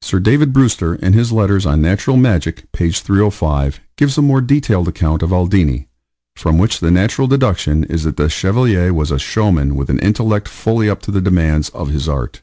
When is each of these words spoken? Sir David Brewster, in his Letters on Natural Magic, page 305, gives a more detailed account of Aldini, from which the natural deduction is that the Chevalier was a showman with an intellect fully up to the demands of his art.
Sir 0.00 0.20
David 0.20 0.54
Brewster, 0.54 0.94
in 0.94 1.12
his 1.12 1.32
Letters 1.32 1.66
on 1.66 1.82
Natural 1.82 2.16
Magic, 2.16 2.72
page 2.72 3.00
305, 3.00 3.80
gives 3.98 4.16
a 4.16 4.22
more 4.22 4.40
detailed 4.40 4.88
account 4.88 5.22
of 5.22 5.32
Aldini, 5.34 5.84
from 6.34 6.56
which 6.56 6.80
the 6.80 6.90
natural 6.90 7.28
deduction 7.28 7.84
is 7.84 8.04
that 8.04 8.16
the 8.16 8.30
Chevalier 8.30 8.94
was 8.94 9.10
a 9.10 9.18
showman 9.18 9.74
with 9.74 9.90
an 9.90 9.98
intellect 9.98 10.48
fully 10.48 10.88
up 10.88 11.02
to 11.02 11.10
the 11.10 11.20
demands 11.20 11.68
of 11.74 11.90
his 11.90 12.08
art. 12.08 12.40